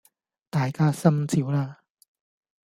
[0.49, 1.79] 大家心照啦